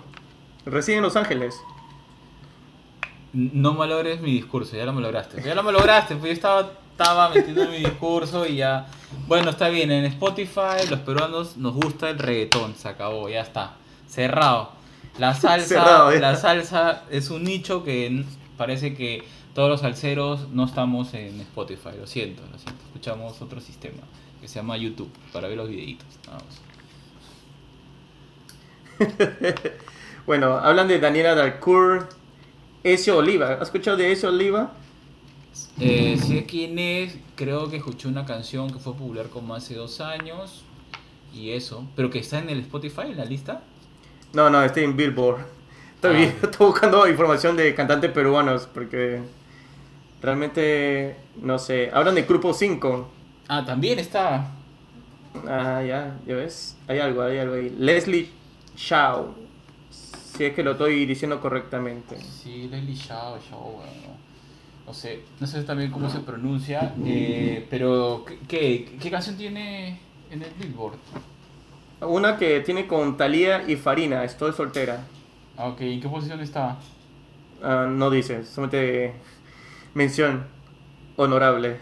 Reside 0.66 0.96
en 0.96 1.02
Los 1.02 1.16
Ángeles. 1.16 1.58
No 3.32 3.72
malogres 3.72 4.20
mi 4.20 4.32
discurso, 4.32 4.76
ya 4.76 4.84
lo 4.84 4.92
malograste. 4.92 5.40
Ya 5.42 5.54
lo 5.54 5.62
malograste, 5.62 6.16
pues 6.16 6.28
yo 6.28 6.34
estaba 6.34 6.72
estaba 6.90 7.30
metiendo 7.30 7.66
mi 7.70 7.78
discurso 7.78 8.46
y 8.46 8.56
ya. 8.56 8.86
Bueno, 9.26 9.48
está 9.48 9.70
bien, 9.70 9.90
en 9.90 10.04
Spotify 10.04 10.86
los 10.90 11.00
peruanos 11.00 11.56
nos 11.56 11.72
gusta 11.72 12.10
el 12.10 12.18
reggaetón, 12.18 12.74
se 12.76 12.88
acabó, 12.88 13.30
ya 13.30 13.40
está. 13.40 13.76
Cerrado. 14.06 14.72
La 15.18 15.34
salsa, 15.34 15.66
Cerrado, 15.66 16.10
la 16.10 16.36
salsa 16.36 17.04
es 17.10 17.30
un 17.30 17.44
nicho 17.44 17.82
que 17.82 18.26
parece 18.58 18.94
que 18.94 19.24
todos 19.54 19.70
los 19.70 19.80
salseros 19.80 20.50
no 20.50 20.66
estamos 20.66 21.14
en 21.14 21.40
Spotify, 21.40 21.90
lo 21.98 22.06
siento, 22.06 22.42
lo 22.52 22.58
siento. 22.58 22.84
Escuchamos 22.84 23.40
otro 23.40 23.58
sistema 23.62 24.02
que 24.42 24.48
se 24.48 24.56
llama 24.56 24.76
YouTube 24.76 25.08
para 25.32 25.48
ver 25.48 25.56
los 25.56 25.68
videitos. 25.70 26.06
Bueno, 30.24 30.56
hablan 30.56 30.86
de 30.86 31.00
Daniela 31.00 31.34
Dalcourt, 31.34 32.08
Ezio 32.84 33.16
Oliva. 33.16 33.54
¿Has 33.54 33.62
escuchado 33.62 33.96
de 33.96 34.12
Ezio 34.12 34.28
Oliva? 34.28 34.72
Eh, 35.80 36.16
sé 36.16 36.46
quién 36.46 36.78
es, 36.78 37.18
creo 37.34 37.68
que 37.68 37.78
escuché 37.78 38.06
una 38.06 38.24
canción 38.24 38.70
que 38.72 38.78
fue 38.78 38.92
popular 38.92 39.28
como 39.30 39.56
hace 39.56 39.74
dos 39.74 40.00
años 40.00 40.64
y 41.34 41.50
eso, 41.50 41.88
pero 41.96 42.08
que 42.10 42.20
está 42.20 42.38
en 42.38 42.50
el 42.50 42.60
Spotify, 42.60 43.06
en 43.06 43.16
la 43.16 43.24
lista. 43.24 43.62
No, 44.32 44.48
no, 44.48 44.62
estoy 44.62 44.84
en 44.84 44.96
Billboard. 44.96 45.44
Estoy, 45.96 46.24
Ah. 46.26 46.32
estoy 46.44 46.66
buscando 46.68 47.08
información 47.08 47.56
de 47.56 47.74
cantantes 47.74 48.12
peruanos 48.12 48.68
porque 48.72 49.22
realmente 50.22 51.16
no 51.40 51.58
sé. 51.58 51.90
Hablan 51.92 52.14
de 52.14 52.22
Grupo 52.22 52.54
5. 52.54 53.08
Ah, 53.54 53.62
también 53.66 53.98
está. 53.98 54.46
Ah, 55.46 55.82
ya, 55.86 56.16
ya 56.26 56.36
ves. 56.36 56.74
Hay 56.88 57.00
algo, 57.00 57.20
hay 57.20 57.36
algo 57.36 57.54
ahí. 57.56 57.68
Leslie 57.78 58.30
Shaw. 58.74 59.34
Si 59.90 60.44
es 60.44 60.54
que 60.54 60.62
lo 60.62 60.70
estoy 60.70 61.04
diciendo 61.04 61.38
correctamente. 61.38 62.16
Sí, 62.22 62.68
Leslie 62.70 62.94
Shaw, 62.94 63.38
Shaw, 63.38 63.72
bueno, 63.72 64.16
no 64.86 64.94
sé, 64.94 65.20
no 65.38 65.46
sé 65.46 65.64
también 65.64 65.90
cómo 65.90 66.08
se 66.08 66.20
pronuncia, 66.20 66.94
eh, 67.04 67.66
pero 67.68 68.24
¿qué, 68.26 68.38
qué, 68.48 68.98
qué 68.98 69.10
canción 69.10 69.36
tiene 69.36 70.00
en 70.30 70.42
el 70.42 70.50
Billboard? 70.58 70.96
Una 72.00 72.38
que 72.38 72.60
tiene 72.60 72.86
con 72.86 73.18
Thalía 73.18 73.68
y 73.68 73.76
Farina. 73.76 74.24
Estoy 74.24 74.54
soltera. 74.54 75.04
Ah, 75.58 75.68
ok, 75.68 75.80
¿en 75.82 76.00
qué 76.00 76.08
posición 76.08 76.40
está? 76.40 76.78
Ah, 77.62 77.86
no 77.86 78.08
dice, 78.08 78.46
solamente 78.46 79.12
mención 79.92 80.46
honorable. 81.16 81.76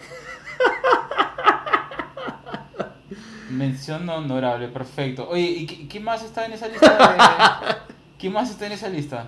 Mención 3.51 4.09
honorable, 4.09 4.69
perfecto. 4.69 5.29
Oye, 5.29 5.43
¿y 5.43 5.67
qué, 5.67 5.89
qué 5.89 6.01
más 6.01 6.23
está 6.23 6.47
en 6.47 6.53
esa 6.53 6.69
lista? 6.69 6.89
de- 6.89 7.95
¿Qué 8.19 8.31
más 8.31 8.51
está 8.51 8.67
en 8.67 8.73
esa 8.73 8.89
lista? 8.89 9.27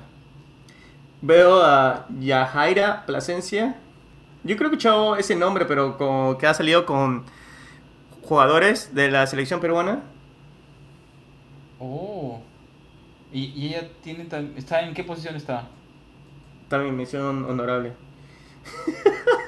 Veo 1.21 1.63
a 1.63 2.07
Yajaira 2.21 3.05
Plasencia. 3.07 3.77
Yo 4.45 4.57
creo 4.57 4.71
que 4.71 4.77
escuchado 4.77 5.17
ese 5.17 5.37
nombre, 5.37 5.65
pero 5.67 5.97
con, 5.97 6.37
que 6.39 6.47
ha 6.47 6.55
salido 6.55 6.85
con 6.85 7.25
jugadores 8.23 8.95
de 8.95 9.11
la 9.11 9.27
selección 9.27 9.61
peruana. 9.61 10.03
Oh. 11.79 12.41
¿Y, 13.33 13.47
y 13.47 13.69
ella 13.69 13.89
tiene 14.03 14.27
está 14.57 14.83
en 14.83 14.95
qué 14.95 15.05
posición 15.05 15.37
está? 15.37 15.69
También 16.69 16.97
mención 16.97 17.45
honorable. 17.45 17.93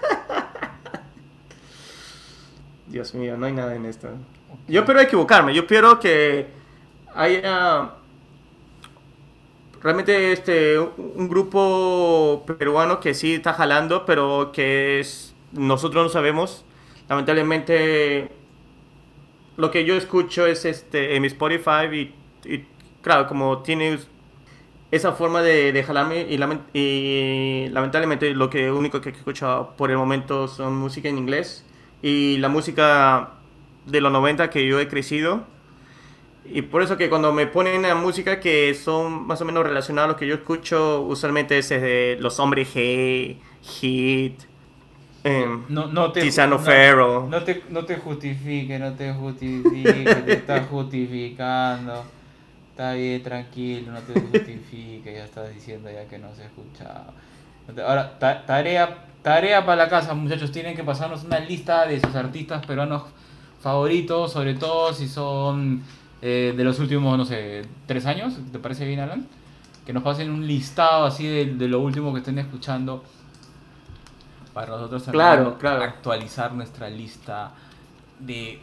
Dios 2.87 3.15
mío, 3.15 3.37
no 3.37 3.47
hay 3.47 3.53
nada 3.53 3.75
en 3.75 3.87
esto. 3.87 4.09
Yo 4.69 4.81
espero 4.81 5.01
equivocarme. 5.01 5.55
Yo 5.55 5.63
espero 5.63 5.99
que 5.99 6.47
haya 7.15 7.91
realmente 9.83 10.33
este 10.33 10.79
un 10.79 11.29
grupo 11.29 12.45
peruano 12.59 13.01
que 13.01 13.15
sí 13.15 13.35
está 13.35 13.53
jalando, 13.53 14.05
pero 14.05 14.51
que 14.53 15.01
es, 15.01 15.35
nosotros 15.53 16.05
no 16.05 16.09
sabemos. 16.09 16.65
Lamentablemente, 17.09 18.31
lo 19.57 19.71
que 19.71 19.85
yo 19.85 19.95
escucho 19.95 20.47
es 20.47 20.65
este 20.65 21.17
en 21.17 21.23
mi 21.23 21.29
Spotify 21.29 22.13
y, 22.45 22.65
claro, 23.03 23.27
como 23.27 23.63
tiene 23.63 23.99
esa 24.91 25.13
forma 25.13 25.43
de, 25.43 25.73
de 25.73 25.83
jalarme 25.83 26.27
y 26.73 27.69
lamentablemente 27.69 28.35
lo 28.35 28.49
que 28.49 28.71
único 28.71 29.01
que 29.01 29.09
he 29.11 29.13
escuchado 29.13 29.75
por 29.77 29.91
el 29.91 29.97
momento 29.97 30.47
son 30.47 30.77
música 30.77 31.09
en 31.09 31.19
inglés 31.19 31.65
y 32.07 32.37
la 32.37 32.51
música 32.51 33.31
de 33.87 34.01
los 34.03 34.13
90 34.13 34.51
que 34.51 34.67
yo 34.67 34.79
he 34.79 34.89
crecido 34.89 35.45
y 36.45 36.61
por 36.61 36.83
eso 36.83 36.99
que 36.99 37.09
cuando 37.09 37.33
me 37.33 37.47
ponen 37.47 37.87
a 37.87 37.95
música 37.95 38.41
que 38.41 38.75
son 38.75 39.27
más 39.27 39.41
o 39.41 39.47
menos 39.47 39.65
relacionadas 39.65 40.11
a 40.11 40.13
lo 40.13 40.19
que 40.19 40.27
yo 40.27 40.35
escucho 40.35 41.01
usualmente 41.01 41.57
es 41.57 41.71
de 41.71 42.19
los 42.21 42.39
hombres 42.39 42.69
G, 42.75 43.37
Hit, 43.63 44.41
em, 45.25 45.63
No, 45.71 45.87
no 45.87 46.13
te, 46.13 46.21
Tiziano 46.21 46.57
no- 46.57 46.63
Ferro. 46.63 47.27
No 47.31 47.43
te, 47.43 47.63
no 47.71 47.87
te 47.87 47.97
justifique, 47.97 48.79
no 48.79 48.93
te 48.93 49.15
justifique, 49.15 50.05
te 50.27 50.33
estás 50.43 50.69
justificando. 50.69 52.05
Está 52.73 52.93
bien, 52.93 53.23
tranquilo, 53.23 53.93
no 53.93 54.01
te 54.01 54.13
justifique, 54.21 55.15
ya 55.15 55.25
estás 55.25 55.55
diciendo 55.55 55.89
ya 55.91 56.05
que 56.07 56.19
no 56.19 56.35
se 56.35 56.43
ha 56.43 56.47
escuchado. 56.47 57.15
No 57.69 57.73
te- 57.75 57.81
Ahora, 57.83 58.19
ta- 58.19 58.45
tarea, 58.45 58.99
tarea 59.25 59.65
para 59.65 59.85
la 59.85 59.89
casa, 59.89 60.15
muchachos, 60.15 60.53
tienen 60.53 60.77
que 60.77 60.85
pasarnos 60.85 61.25
una 61.25 61.41
lista 61.41 61.87
de 61.87 61.99
sus 61.99 62.15
artistas 62.15 62.65
peruanos 62.67 63.05
favoritos, 63.61 64.31
sobre 64.31 64.53
todo 64.55 64.93
si 64.93 65.09
son 65.09 65.83
eh, 66.21 66.53
de 66.55 66.63
los 66.63 66.79
últimos, 66.79 67.17
no 67.17 67.25
sé, 67.25 67.63
tres 67.87 68.05
años, 68.05 68.35
¿te 68.53 68.59
parece 68.59 68.87
bien, 68.87 69.01
Alan? 69.01 69.27
Que 69.87 69.95
nos 69.95 70.03
pasen 70.03 70.31
un 70.31 70.47
listado 70.47 71.07
así 71.07 71.27
de, 71.27 71.47
de 71.47 71.69
lo 71.69 71.81
último 71.81 72.13
que 72.13 72.19
estén 72.19 72.39
escuchando 72.39 73.03
para 74.53 74.69
nosotros 74.69 75.03
también 75.05 75.21
Claro, 75.25 75.59
claro. 75.59 75.83
actualizar 75.83 76.53
nuestra 76.53 76.91
lista 76.91 77.53
de 78.21 78.61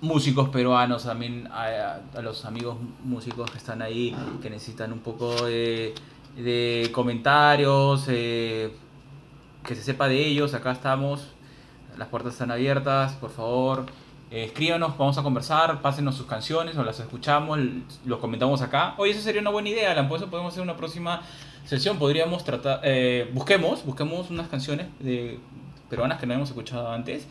músicos 0.00 0.48
peruanos, 0.48 1.04
también 1.04 1.46
a, 1.52 2.00
a 2.16 2.22
los 2.22 2.46
amigos 2.46 2.78
músicos 3.04 3.50
que 3.50 3.58
están 3.58 3.82
ahí, 3.82 4.16
que 4.40 4.48
necesitan 4.48 4.92
un 4.92 5.00
poco 5.00 5.44
de, 5.44 5.94
de 6.36 6.88
comentarios, 6.92 8.06
eh, 8.08 8.72
que 9.66 9.74
se 9.74 9.82
sepa 9.82 10.08
de 10.08 10.24
ellos, 10.24 10.54
acá 10.54 10.70
estamos, 10.72 11.26
las 11.98 12.08
puertas 12.08 12.34
están 12.34 12.50
abiertas, 12.50 13.12
por 13.14 13.30
favor. 13.30 13.86
eh, 14.30 14.44
escríbanos, 14.44 14.96
vamos 14.96 15.18
a 15.18 15.22
conversar, 15.22 15.82
pásenos 15.82 16.16
sus 16.16 16.26
canciones, 16.26 16.76
o 16.76 16.84
las 16.84 16.98
escuchamos, 17.00 17.58
los 18.04 18.18
comentamos 18.18 18.62
acá. 18.62 18.94
Oye, 18.96 19.12
eso 19.12 19.20
sería 19.20 19.40
una 19.40 19.50
buena 19.50 19.68
idea, 19.68 19.92
Alan, 19.92 20.08
por 20.08 20.24
podemos 20.28 20.52
hacer 20.52 20.62
una 20.62 20.76
próxima 20.76 21.22
sesión. 21.64 21.98
Podríamos 21.98 22.44
tratar, 22.44 22.80
eh, 22.84 23.30
busquemos, 23.34 23.84
busquemos 23.84 24.30
unas 24.30 24.48
canciones 24.48 24.86
de 25.00 25.38
peruanas 25.90 26.18
que 26.18 26.26
no 26.26 26.34
hemos 26.34 26.48
escuchado 26.48 26.90
antes 26.90 27.26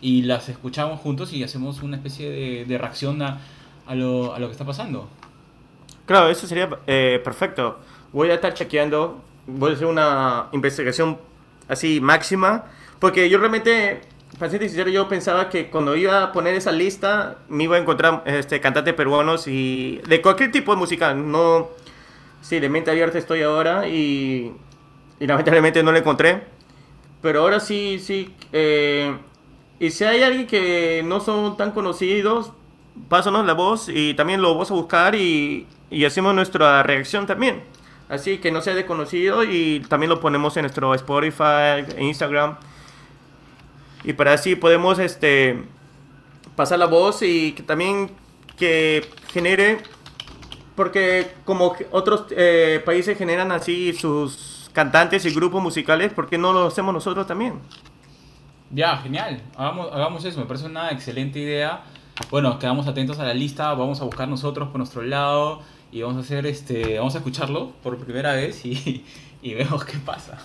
y 0.00 0.22
las 0.22 0.48
escuchamos 0.48 1.00
juntos 1.00 1.32
y 1.32 1.42
hacemos 1.42 1.82
una 1.82 1.96
especie 1.96 2.64
de, 2.64 2.78
reacción 2.78 3.22
a, 3.22 3.40
a, 3.86 3.94
lo, 3.94 4.34
a 4.34 4.38
lo 4.38 4.46
que 4.46 4.52
está 4.52 4.64
pasando. 4.64 5.08
Claro, 6.04 6.28
eso 6.28 6.46
sería 6.46 6.68
eh, 6.86 7.20
perfecto. 7.24 7.78
Voy 8.12 8.30
a 8.30 8.34
estar 8.34 8.54
chequeando, 8.54 9.20
voy 9.46 9.72
a 9.72 9.74
hacer 9.74 9.86
una 9.86 10.46
investigación 10.52 11.18
así 11.68 12.00
máxima, 12.00 12.64
porque 12.98 13.28
yo 13.28 13.38
realmente, 13.38 14.00
para 14.38 14.50
ser 14.50 14.60
sincero, 14.62 14.90
yo 14.90 15.08
pensaba 15.08 15.48
que 15.48 15.68
cuando 15.70 15.96
iba 15.96 16.22
a 16.22 16.32
poner 16.32 16.54
esa 16.54 16.72
lista 16.72 17.38
me 17.48 17.64
iba 17.64 17.76
a 17.76 17.80
encontrar 17.80 18.22
este, 18.26 18.60
cantantes 18.60 18.94
peruanos 18.94 19.46
y 19.48 20.00
de 20.08 20.22
cualquier 20.22 20.52
tipo 20.52 20.72
de 20.72 20.78
música, 20.78 21.14
no... 21.14 21.68
Sí, 22.42 22.60
de 22.60 22.68
mente 22.68 22.92
abierta 22.92 23.18
estoy 23.18 23.42
ahora 23.42 23.88
y, 23.88 24.52
y 25.18 25.26
lamentablemente 25.26 25.82
no 25.82 25.90
lo 25.90 25.98
encontré. 25.98 26.44
Pero 27.20 27.40
ahora 27.40 27.58
sí, 27.58 27.98
sí. 27.98 28.32
eh, 28.52 29.16
y 29.80 29.90
si 29.90 30.04
hay 30.04 30.22
alguien 30.22 30.46
que 30.46 31.02
no 31.04 31.18
son 31.18 31.56
tan 31.56 31.72
conocidos, 31.72 32.52
pásanos 33.08 33.46
la 33.46 33.54
voz 33.54 33.88
y 33.88 34.14
también 34.14 34.42
lo 34.42 34.52
vamos 34.52 34.70
a 34.70 34.74
buscar 34.74 35.16
y, 35.16 35.66
y 35.90 36.04
hacemos 36.04 36.34
nuestra 36.36 36.84
reacción 36.84 37.26
también. 37.26 37.62
Así 38.08 38.38
que 38.38 38.52
no 38.52 38.60
sea 38.60 38.74
desconocido 38.74 39.42
y 39.42 39.80
también 39.88 40.10
lo 40.10 40.20
ponemos 40.20 40.56
en 40.56 40.62
nuestro 40.62 40.94
Spotify, 40.94 41.84
Instagram. 41.98 42.56
Y 44.04 44.12
para 44.12 44.32
así 44.34 44.54
podemos 44.54 45.00
este, 45.00 45.64
pasar 46.54 46.78
la 46.78 46.86
voz 46.86 47.22
y 47.22 47.52
que 47.52 47.64
también 47.64 48.12
que 48.56 49.10
genere, 49.32 49.78
porque 50.76 51.32
como 51.44 51.74
otros 51.90 52.26
eh, 52.30 52.80
países 52.84 53.18
generan 53.18 53.50
así 53.50 53.92
sus 53.92 54.70
cantantes 54.72 55.26
y 55.26 55.34
grupos 55.34 55.60
musicales, 55.60 56.12
¿por 56.12 56.28
qué 56.28 56.38
no 56.38 56.52
lo 56.52 56.66
hacemos 56.66 56.94
nosotros 56.94 57.26
también? 57.26 57.54
Ya, 58.70 58.98
genial. 58.98 59.42
Hagamos, 59.56 59.92
hagamos 59.92 60.24
eso, 60.24 60.38
me 60.38 60.46
parece 60.46 60.66
una 60.66 60.90
excelente 60.90 61.40
idea. 61.40 61.82
Bueno, 62.30 62.58
quedamos 62.60 62.86
atentos 62.86 63.18
a 63.18 63.24
la 63.24 63.34
lista, 63.34 63.74
vamos 63.74 64.00
a 64.00 64.04
buscar 64.04 64.28
nosotros 64.28 64.68
por 64.68 64.78
nuestro 64.78 65.02
lado 65.02 65.62
y 65.96 66.02
vamos 66.02 66.18
a 66.18 66.20
hacer 66.20 66.44
este, 66.46 66.98
vamos 66.98 67.14
a 67.14 67.18
escucharlo 67.18 67.72
por 67.82 67.96
primera 67.98 68.34
vez 68.34 68.64
y, 68.66 69.04
y 69.42 69.54
vemos 69.54 69.84
qué 69.84 69.96
pasa. 69.98 70.38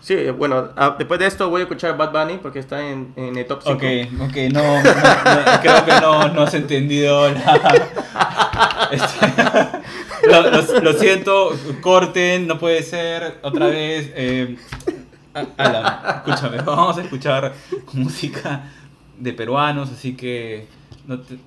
Sí, 0.00 0.14
bueno, 0.36 0.68
ah, 0.76 0.94
después 0.98 1.18
de 1.18 1.26
esto 1.26 1.48
voy 1.48 1.60
a 1.60 1.64
escuchar 1.64 1.96
Bad 1.96 2.12
Bunny 2.12 2.38
porque 2.38 2.58
está 2.58 2.86
en, 2.86 3.12
en 3.16 3.36
el 3.38 3.46
top 3.46 3.62
5. 3.64 3.74
Ok, 3.76 3.82
ok, 4.28 4.36
no, 4.52 4.62
no, 4.62 4.82
no, 4.82 5.60
creo 5.62 5.84
que 5.86 5.92
no, 6.00 6.28
no 6.28 6.42
has 6.42 6.52
entendido 6.54 7.30
la... 7.30 7.88
este, 8.92 10.28
lo, 10.30 10.42
lo- 10.50 10.80
lo 10.82 10.92
siento, 10.92 11.50
corten, 11.80 12.46
no 12.46 12.58
puede 12.58 12.82
ser, 12.82 13.38
otra 13.42 13.66
vez. 13.68 14.12
eh, 14.14 14.56
Alan, 15.56 16.00
escúchame, 16.18 16.58
vamos 16.58 16.98
a 16.98 17.02
escuchar 17.02 17.54
música 17.94 18.70
de 19.18 19.32
peruanos, 19.32 19.90
así 19.90 20.14
que 20.14 20.68
no 21.06 21.18
te- 21.20 21.38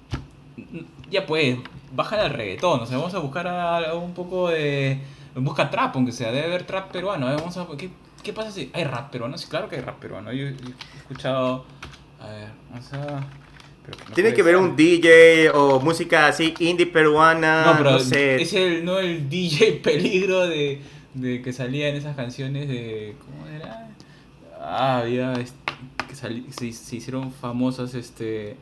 ya 1.10 1.26
pues, 1.26 1.58
bájale 1.94 2.24
al 2.24 2.32
reggaetón, 2.34 2.82
o 2.82 2.86
sea, 2.86 2.98
vamos 2.98 3.14
a 3.14 3.20
buscar 3.20 3.48
a- 3.48 3.94
un 3.94 4.14
poco 4.14 4.50
de 4.50 5.00
busca 5.36 5.70
trap, 5.70 5.96
aunque 5.96 6.12
sea, 6.12 6.32
debe 6.32 6.48
haber 6.48 6.64
trap 6.66 6.92
peruano, 6.92 7.26
vamos 7.28 7.56
a 7.58 7.68
¿qué, 7.78 7.90
qué 8.24 8.34
pasa 8.34 8.52
si 8.52 8.70
hay 8.74 8.84
rap 8.84 9.12
peruano? 9.12 9.38
Sí, 9.38 9.48
claro 9.48 9.70
que 9.70 9.76
hay 9.76 9.82
rap 9.82 10.00
peruano. 10.00 10.32
Yo, 10.34 10.48
yo 10.50 10.56
he 10.96 10.98
escuchado 10.98 11.66
a 12.20 12.28
ver, 12.28 12.50
vamos 12.72 12.92
a 12.94 13.28
pero 13.86 14.00
no 14.10 14.16
Tiene 14.16 14.34
que 14.34 14.42
ver 14.44 14.56
ser. 14.56 14.64
un 14.64 14.76
DJ 14.76 15.52
o 15.54 15.80
música 15.80 16.28
así 16.28 16.54
indie 16.60 16.88
peruana, 16.88 17.64
No, 17.66 17.72
no, 17.74 17.78
pero 17.78 18.00
sé. 18.00 18.42
es 18.42 18.52
el, 18.54 18.84
no 18.84 18.98
el 19.00 19.30
DJ 19.30 19.74
peligro 19.84 20.46
de, 20.48 20.82
de 21.14 21.42
que 21.42 21.54
salía 21.54 21.88
en 21.90 21.96
esas 21.96 22.16
canciones 22.16 22.68
de. 22.68 23.16
¿Cómo 23.24 23.48
era? 23.48 23.88
Ah, 24.60 24.98
había. 25.00 25.32
este, 25.34 25.56
que 26.10 26.16
sali- 26.16 26.48
se, 26.52 26.72
se 26.74 26.96
hicieron 26.98 27.32
famosas 27.32 27.94
este. 27.94 28.58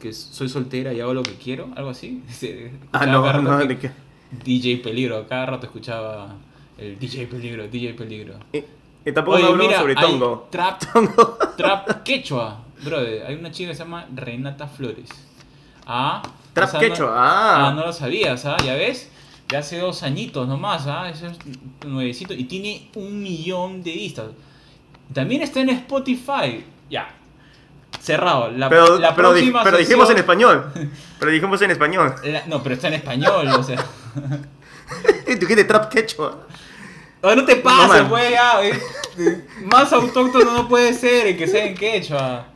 Que 0.00 0.12
soy 0.12 0.48
soltera 0.48 0.92
y 0.92 1.00
hago 1.00 1.14
lo 1.14 1.22
que 1.22 1.34
quiero, 1.34 1.68
algo 1.76 1.90
así. 1.90 2.22
Ah, 2.92 3.06
no, 3.06 3.40
no, 3.40 3.58
de 3.58 3.78
qué. 3.78 3.90
DJ 4.44 4.78
peligro, 4.78 5.26
cada 5.28 5.46
rato 5.46 5.66
escuchaba 5.66 6.34
el 6.78 6.98
DJ 6.98 7.26
peligro, 7.26 7.68
DJ 7.68 7.94
peligro. 7.94 8.34
Y, 8.52 8.64
y 9.04 9.12
tampoco 9.12 9.36
Oye, 9.36 9.44
no 9.44 9.50
hablamos 9.50 9.68
mira, 9.68 9.80
sobre 9.80 9.94
Tongo. 9.94 10.48
Trap, 10.50 10.82
trap 11.56 12.02
quechua, 12.02 12.64
brother. 12.82 13.26
Hay 13.26 13.34
una 13.34 13.50
chica 13.50 13.70
que 13.70 13.76
se 13.76 13.82
llama 13.82 14.06
Renata 14.14 14.66
Flores. 14.66 15.10
Ah, 15.86 16.22
Trap 16.52 16.78
quechua, 16.78 17.06
no, 17.06 17.12
ah. 17.14 17.72
no 17.74 17.86
lo 17.86 17.92
sabías, 17.92 18.44
¿ah? 18.46 18.56
Ya 18.64 18.74
ves, 18.74 19.10
de 19.48 19.56
hace 19.56 19.78
dos 19.78 20.02
añitos 20.02 20.46
nomás, 20.46 20.86
¿ah? 20.86 21.10
Eso 21.10 21.26
es 21.26 21.38
nuevecito 21.86 22.34
y 22.34 22.44
tiene 22.44 22.88
un 22.94 23.22
millón 23.22 23.82
de 23.82 23.92
vistas. 23.92 24.26
También 25.12 25.42
está 25.42 25.60
en 25.60 25.70
Spotify. 25.70 26.64
Ya. 26.88 27.08
Cerrado. 28.02 28.50
La, 28.50 28.68
Pero, 28.68 28.98
la 28.98 29.14
pero, 29.14 29.32
di- 29.32 29.40
próxima 29.42 29.62
pero 29.64 29.76
dijimos 29.78 30.10
en 30.10 30.18
español. 30.18 30.72
Pero 31.20 31.30
dijimos 31.30 31.62
en 31.62 31.70
español. 31.70 32.14
la- 32.24 32.46
no, 32.46 32.62
pero 32.62 32.74
está 32.74 32.88
en 32.88 32.94
español, 32.94 33.46
o 33.48 33.62
sea. 33.62 33.76
Tú 35.26 35.32
dijiste 35.38 35.64
trap 35.64 35.88
quechua. 35.92 36.46
No 37.22 37.44
te 37.44 37.56
No, 37.56 37.62
pases, 37.62 38.02
pues, 38.08 38.30
ya. 38.30 38.64
eh, 38.64 39.44
Más 39.64 39.92
autóctono 39.92 40.52
no 40.52 40.68
puede 40.68 40.92
ser 40.94 41.28
el 41.28 41.36
que 41.38 41.46
sea 41.46 41.64
en 41.64 41.74
quechua. 41.76 42.46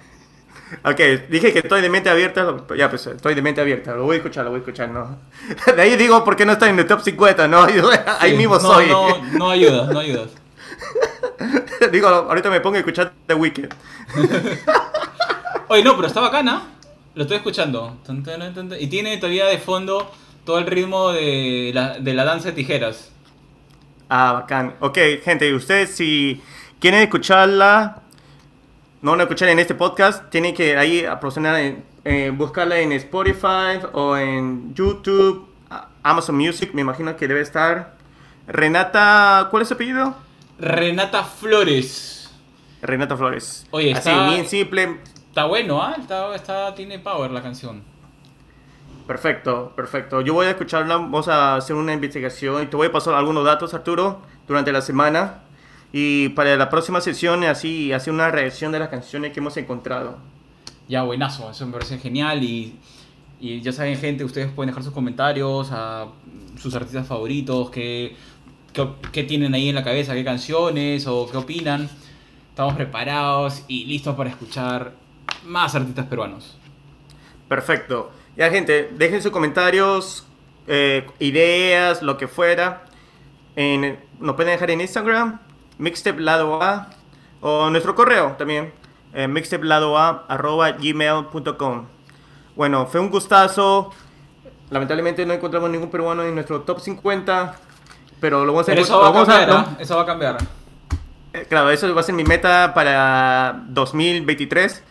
Ok, 0.84 0.98
dije 1.30 1.52
que 1.52 1.60
estoy 1.60 1.80
de 1.80 1.88
mente 1.88 2.10
abierta. 2.10 2.44
Ya, 2.76 2.90
pues 2.90 3.06
estoy 3.06 3.36
de 3.36 3.42
mente 3.42 3.60
abierta. 3.60 3.94
Lo 3.94 4.02
voy 4.02 4.14
a 4.14 4.16
escuchar, 4.16 4.42
lo 4.44 4.50
voy 4.50 4.58
a 4.58 4.60
escuchar, 4.62 4.88
¿no? 4.88 5.20
De 5.76 5.80
ahí 5.80 5.94
digo 5.96 6.24
por 6.24 6.34
qué 6.34 6.44
no 6.44 6.52
está 6.54 6.68
en 6.68 6.76
el 6.80 6.86
top 6.86 7.02
50, 7.02 7.46
¿no? 7.46 7.62
Ahí 8.18 8.32
Sí, 8.32 8.36
mismo 8.36 8.54
no, 8.54 8.60
soy. 8.60 8.88
No, 8.88 9.16
no 9.38 9.50
ayudas, 9.50 9.88
no 9.90 10.00
ayudas. 10.00 10.30
digo, 11.92 12.08
ahorita 12.08 12.50
me 12.50 12.60
pongo 12.60 12.74
a 12.74 12.80
escuchar 12.80 13.12
The 13.28 13.34
Weeknd. 13.34 13.72
Oye, 15.68 15.82
no, 15.82 15.96
pero 15.96 16.08
está 16.08 16.20
bacana. 16.20 16.62
Lo 17.14 17.22
estoy 17.22 17.38
escuchando. 17.38 17.96
Y 18.78 18.86
tiene 18.88 19.16
todavía 19.16 19.46
de 19.46 19.58
fondo 19.58 20.10
todo 20.44 20.58
el 20.58 20.66
ritmo 20.66 21.10
de 21.10 21.70
la, 21.74 21.98
de 21.98 22.14
la 22.14 22.24
danza 22.24 22.48
de 22.48 22.54
tijeras. 22.54 23.10
Ah, 24.08 24.32
bacán. 24.34 24.74
Ok, 24.80 24.98
gente, 25.24 25.52
ustedes 25.54 25.96
si 25.96 26.40
quieren 26.78 27.00
escucharla, 27.00 28.02
no 29.02 29.12
van 29.12 29.20
a 29.20 29.22
escuchar 29.24 29.48
en 29.48 29.58
este 29.58 29.74
podcast, 29.74 30.30
tienen 30.30 30.54
que 30.54 30.76
ahí 30.76 31.04
aproximar, 31.04 31.56
en, 31.58 31.84
eh, 32.04 32.30
buscarla 32.32 32.78
en 32.78 32.92
Spotify 32.92 33.80
o 33.92 34.16
en 34.16 34.74
YouTube, 34.74 35.48
Amazon 36.02 36.36
Music, 36.36 36.70
me 36.72 36.82
imagino 36.82 37.16
que 37.16 37.26
debe 37.26 37.40
estar. 37.40 37.96
Renata, 38.46 39.48
¿cuál 39.50 39.62
es 39.62 39.68
su 39.68 39.74
apellido? 39.74 40.14
Renata 40.58 41.24
Flores. 41.24 42.30
Renata 42.82 43.16
Flores. 43.16 43.66
Oye, 43.72 43.92
Así, 43.92 44.08
está- 44.10 44.28
bien 44.28 44.46
simple. 44.46 45.00
Está 45.36 45.44
bueno, 45.44 45.82
¿ah? 45.82 45.94
Está, 46.00 46.34
está, 46.34 46.74
tiene 46.74 46.98
power 46.98 47.30
la 47.30 47.42
canción. 47.42 47.82
Perfecto, 49.06 49.70
perfecto. 49.76 50.22
Yo 50.22 50.32
voy 50.32 50.46
a 50.46 50.50
escucharla, 50.52 50.96
vamos 50.96 51.28
a 51.28 51.56
hacer 51.56 51.76
una 51.76 51.92
investigación 51.92 52.62
y 52.62 52.66
te 52.68 52.76
voy 52.76 52.86
a 52.86 52.92
pasar 52.92 53.12
algunos 53.12 53.44
datos, 53.44 53.74
Arturo, 53.74 54.22
durante 54.48 54.72
la 54.72 54.80
semana. 54.80 55.42
Y 55.92 56.30
para 56.30 56.56
la 56.56 56.70
próxima 56.70 57.02
sesión, 57.02 57.44
así, 57.44 57.92
hacer 57.92 58.14
una 58.14 58.30
reacción 58.30 58.72
de 58.72 58.78
las 58.78 58.88
canciones 58.88 59.34
que 59.34 59.40
hemos 59.40 59.54
encontrado. 59.58 60.16
Ya, 60.88 61.02
buenazo, 61.02 61.50
eso 61.50 61.66
me 61.66 61.72
parece 61.74 61.98
genial 61.98 62.42
y, 62.42 62.78
y 63.38 63.60
ya 63.60 63.72
saben 63.72 63.98
gente, 63.98 64.24
ustedes 64.24 64.50
pueden 64.50 64.68
dejar 64.70 64.84
sus 64.84 64.94
comentarios 64.94 65.68
a 65.70 66.06
sus 66.58 66.74
artistas 66.74 67.06
favoritos, 67.06 67.68
qué, 67.68 68.16
qué, 68.72 68.88
qué 69.12 69.24
tienen 69.24 69.52
ahí 69.52 69.68
en 69.68 69.74
la 69.74 69.84
cabeza, 69.84 70.14
qué 70.14 70.24
canciones 70.24 71.06
o 71.06 71.28
qué 71.30 71.36
opinan. 71.36 71.90
Estamos 72.48 72.72
preparados 72.72 73.64
y 73.68 73.84
listos 73.84 74.16
para 74.16 74.30
escuchar 74.30 75.04
más 75.44 75.74
artistas 75.74 76.06
peruanos. 76.06 76.56
Perfecto. 77.48 78.10
Ya, 78.36 78.50
gente, 78.50 78.90
dejen 78.92 79.22
sus 79.22 79.32
comentarios, 79.32 80.26
eh, 80.66 81.06
ideas, 81.20 82.02
lo 82.02 82.18
que 82.18 82.28
fuera. 82.28 82.84
En, 83.54 83.98
nos 84.20 84.36
pueden 84.36 84.52
dejar 84.52 84.70
en 84.70 84.80
Instagram, 84.82 85.38
mixtape 85.78 86.20
lado 86.20 86.62
A, 86.62 86.90
o 87.40 87.70
nuestro 87.70 87.94
correo 87.94 88.34
también, 88.38 88.72
eh, 89.14 89.26
mixtapeladoa.gmail.com. 89.28 91.86
Bueno, 92.54 92.86
fue 92.86 93.00
un 93.00 93.10
gustazo. 93.10 93.92
Lamentablemente 94.70 95.24
no 95.26 95.32
encontramos 95.34 95.70
ningún 95.70 95.90
peruano 95.90 96.22
en 96.24 96.34
nuestro 96.34 96.62
top 96.62 96.80
50, 96.80 97.54
pero 98.20 98.44
lo 98.44 98.52
vamos 98.52 98.68
a 98.68 98.72
Pero 98.72 98.82
eso 98.82 98.98
va 99.00 99.06
a 99.06 99.10
a- 99.10 99.14
cambiar. 99.26 99.66
Eso 99.78 99.96
va 99.96 100.02
a 100.02 100.06
cambiar. 100.06 100.36
Claro, 101.48 101.70
eso 101.70 101.94
va 101.94 102.00
a 102.00 102.04
ser 102.04 102.14
mi 102.14 102.24
meta 102.24 102.72
para 102.74 103.64
2023. 103.68 104.82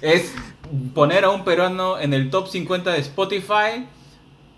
Es 0.00 0.32
poner 0.94 1.24
a 1.24 1.30
un 1.30 1.44
peruano 1.44 1.98
en 1.98 2.14
el 2.14 2.30
top 2.30 2.48
50 2.48 2.92
de 2.92 2.98
Spotify 2.98 3.86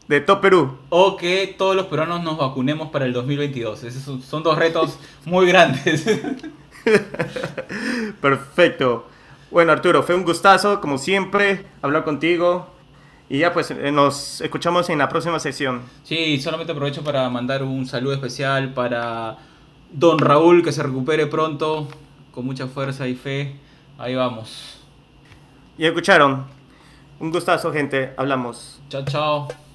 De 0.09 0.21
Top 0.21 0.41
Perú. 0.41 0.79
o 0.89 1.17
que 1.17 1.55
todos 1.59 1.77
los 1.77 1.87
peruanos 1.87 2.23
nos 2.23 2.39
vacunemos 2.39 2.91
para 2.91 3.07
el 3.07 3.13
2022. 3.13 3.85
Esos 3.85 4.25
son 4.25 4.43
dos 4.43 4.59
retos 4.59 4.99
muy 5.25 5.47
grandes. 5.47 6.05
Perfecto. 8.21 9.07
Bueno, 9.51 9.73
Arturo, 9.73 10.03
fue 10.03 10.15
un 10.15 10.25
gustazo, 10.25 10.81
como 10.81 10.99
siempre, 10.99 11.65
hablar 11.83 12.05
contigo. 12.05 12.69
Y 13.29 13.39
ya, 13.39 13.53
pues, 13.53 13.71
eh, 13.71 13.91
nos 13.91 14.41
escuchamos 14.41 14.89
en 14.89 14.99
la 14.99 15.09
próxima 15.09 15.39
sesión. 15.41 15.83
Sí, 16.05 16.39
solamente 16.41 16.73
aprovecho 16.73 17.03
para 17.03 17.29
mandar 17.29 17.63
un 17.63 17.87
saludo 17.87 18.15
especial 18.15 18.73
para 18.73 19.37
Don 19.93 20.19
Raúl, 20.19 20.63
que 20.63 20.73
se 20.73 20.83
recupere 20.83 21.27
pronto, 21.27 21.89
con 22.33 22.45
mucha 22.45 22.69
fuerza 22.69 23.09
y 23.09 23.15
fe. 23.15 23.57
Ahí 23.99 24.15
vamos. 24.15 24.79
Y 25.77 25.87
escucharon. 25.87 26.45
Un 27.19 27.31
gustazo, 27.31 27.73
gente. 27.73 28.13
Hablamos. 28.17 28.81
Chao, 28.89 29.05
chao. 29.05 29.66